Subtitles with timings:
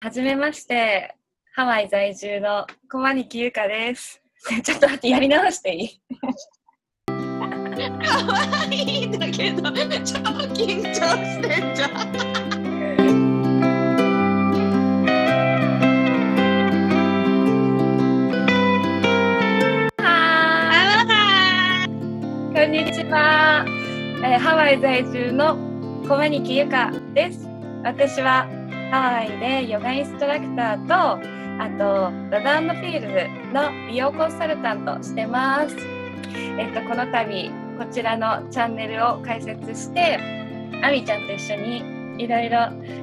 [0.00, 1.16] はじめまして、
[1.56, 4.22] ハワイ在住の小マニキゆかです。
[4.62, 6.00] ちょっと待って、やり直していい？
[7.08, 9.70] 可愛いんだけど、超
[10.54, 11.90] 緊張してんじゃん。
[22.54, 23.64] こんにちは、
[24.22, 25.56] えーハワイ在住の
[26.08, 27.48] 小マニキゆかです。
[27.82, 28.46] 私は
[28.90, 35.76] ハワイでヨガインストラクターと、あと、ラダンドフィールズの美容コンサルタントしてます。
[36.58, 40.18] えっと、この度、こちらのチャンネルを開設して、
[40.82, 42.58] アミちゃんと一緒にいろいろ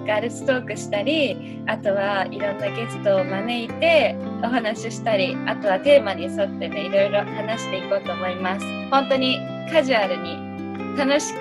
[0.07, 8.65] ガールストークしたり、あとはいろんなゲストを招いてお話ししたり、あとはテーマに沿ってね、いろいろ話していこうと思います。
[8.89, 9.39] 本当に
[9.71, 10.37] カジュアルに
[10.97, 11.39] 楽しく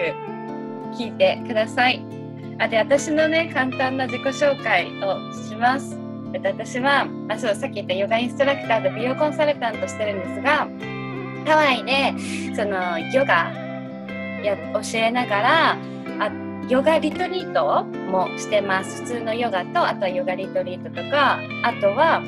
[0.95, 2.14] 聞いてください。
[2.59, 5.99] あで、私のね、簡単な自己紹介をします。
[6.33, 10.69] 私は、あ、そう、さっき言ったヨガインストラクターと美容コンサルタントしてるんですが、
[11.47, 12.15] ハワイで、
[12.55, 13.53] その、ヨガ
[14.43, 15.79] や教えながら、
[16.21, 16.31] あ
[16.69, 19.03] ヨガリトリートもしてます。
[19.03, 22.23] 普通のヨガと、あとはヨガリトリートとか、あとは、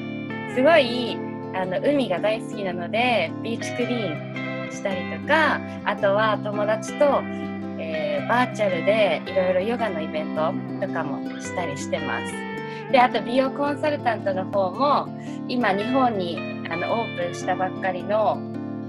[0.55, 1.17] すごい、
[1.55, 7.23] あの、海が大好きなので、ビーチクリーンしたりとか、あとは友達と、
[8.29, 10.53] バーチャルでいろいろヨガのイベント
[10.87, 12.33] とかもしたりしてます。
[12.93, 15.09] で、あと美容コンサルタントの方も、
[15.49, 16.39] 今日本に
[16.71, 18.39] あのオープンしたばっかりの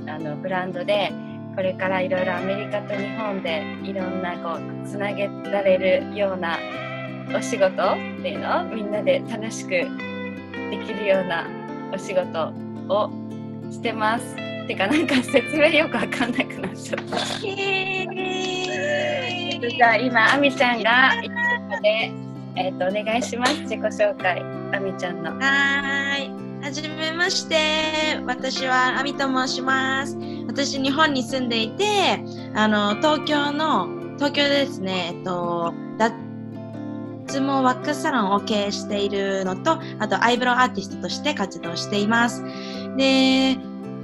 [0.07, 1.11] あのブランドで、
[1.55, 6.57] これからいろいろアメリカと日本でいろんなこうつなげられるような
[7.35, 9.87] お仕事っていうのをみんなで楽しくで
[10.85, 11.47] きるような
[11.93, 12.53] お仕事
[12.89, 13.09] を
[13.71, 14.35] してます。
[14.67, 17.17] てかなんか説明よくわかんなくなっちゃった。
[19.59, 21.35] じゃあ今あみちゃんがいる
[21.69, 22.11] ので、
[22.55, 24.41] えっ、とお願いします自己紹介
[24.73, 25.31] あみちゃんの。
[25.39, 26.29] はい。
[26.61, 28.19] はじめまして。
[28.25, 30.17] 私はアミと申します。
[30.47, 32.19] 私、日本に住んでいて、
[32.53, 36.11] あの、東京の、東京でですね、えっと、脱
[37.39, 42.43] 毛ワックスサロンを経営しているのと、あと、アイブロウアーティストとして活動しています。
[42.97, 43.57] で、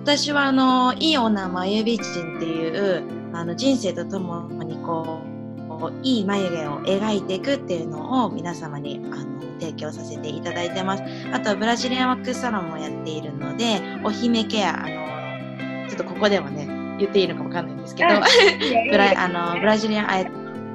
[0.03, 5.32] 私は、あの、いい女眉美人っていう、あの、人生とともに、こう、
[5.79, 11.03] こういい眉毛を描いていくっていうのを皆様にあの提供させていただいてます。
[11.31, 18.09] あとブラジリアンワックスサロンもやっているので、お姫ケア、あの、ちょっとここではね、言っていいのかわかんないんですけど、
[18.91, 20.23] ブラあのブラジリアン、あ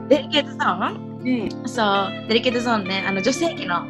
[0.09, 3.87] デリケートゾーンうん、そう、デリケートゾーンね、あの女性器の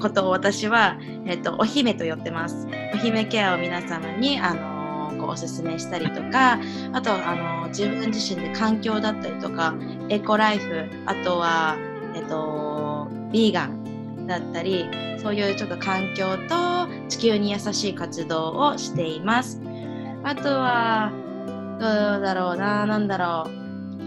[0.00, 0.96] ことを私は、
[1.26, 2.66] えっと、お姫と呼ってます。
[2.94, 4.79] お姫ケアを皆様に、あの
[5.12, 6.58] こうおすすめしたりとか、
[6.92, 9.74] あと、あの自分自身で環境だったりとか、
[10.08, 11.76] エコライフ、あとは、
[12.14, 14.86] えっと、ビーガンだったり、
[15.22, 19.60] そういうちょっと環境と地球に優しい活動をしています。
[20.24, 21.12] あとは、
[21.80, 23.50] どうだろうな、なんだろ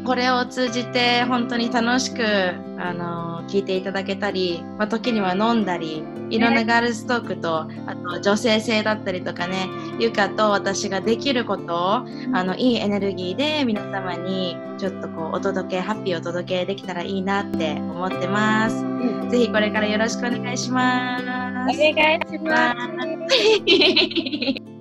[0.01, 0.05] う。
[0.05, 2.23] これを通じて本当に楽しく、
[2.77, 9.67] あの聞いていただけたり、まあ、時には飲んだり、いろんなガールストークと、あと女性性だったりとかね、
[9.99, 11.77] ゆかと私ができることを、
[12.33, 18.83] あの、いいエネルギーで皆様にちょっとこう、お届け、ハッピーをお届けできたらいいなって思ってます。
[19.29, 21.23] ぜひこれからよろしくお願いします。
[21.23, 22.39] お願いし。
[22.39, 22.75] ま
[24.67, 24.72] す。